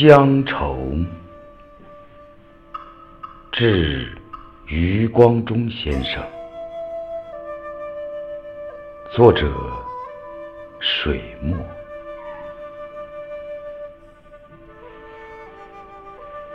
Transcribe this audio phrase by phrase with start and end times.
[0.00, 0.78] 乡愁，
[3.52, 4.16] 致
[4.66, 6.26] 余光中先生。
[9.12, 9.46] 作者：
[10.78, 11.54] 水墨。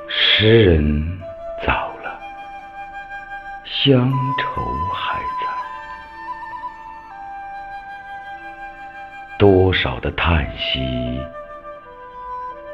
[0.08, 1.20] 诗人
[1.64, 2.20] 早了，
[3.64, 5.46] 乡愁还在。
[9.38, 11.20] 多少的叹息。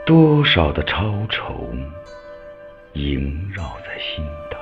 [0.03, 1.69] 多少的超愁
[2.93, 4.57] 萦绕在心头，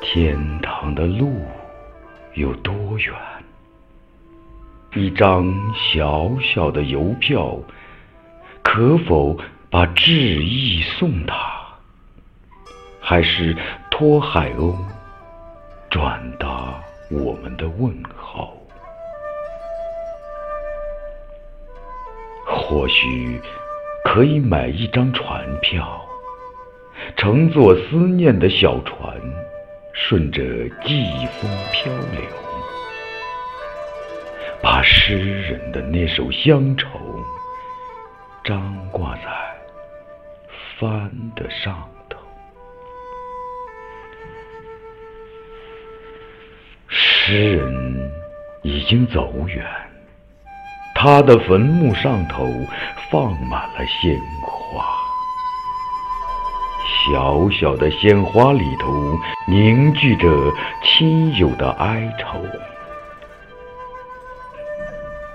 [0.00, 1.44] 天堂的路
[2.32, 3.14] 有多远？
[4.94, 7.58] 一张小小的邮票，
[8.62, 9.38] 可否
[9.70, 11.36] 把致意送他？
[13.00, 13.54] 还是
[13.90, 14.74] 托海鸥
[15.90, 16.74] 转达
[17.10, 18.57] 我们的问候？
[22.68, 23.40] 或许
[24.04, 26.06] 可以买一张船票，
[27.16, 29.18] 乘坐思念的小船，
[29.94, 30.42] 顺着
[30.84, 32.20] 季风漂流，
[34.60, 36.86] 把诗人的那首乡愁
[38.44, 39.22] 张挂在
[40.78, 42.18] 帆的上头。
[46.86, 48.12] 诗人
[48.60, 49.87] 已经走远。
[51.00, 52.52] 他的坟墓上头
[53.08, 54.84] 放满了鲜花，
[57.06, 60.26] 小小的鲜花里头凝聚着
[60.82, 62.44] 亲友的哀愁。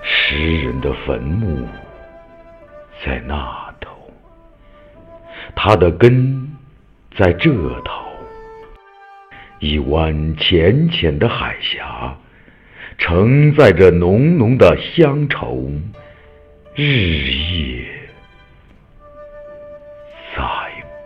[0.02, 1.66] 诗人的坟墓
[3.02, 3.90] 在那头，
[5.56, 6.54] 他的根
[7.16, 8.04] 在这头，
[9.60, 12.14] 一湾浅浅的海峡。
[12.96, 15.70] 承载着浓浓的乡愁，
[16.74, 17.84] 日夜
[20.36, 20.42] 在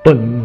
[0.04, 0.37] 奔。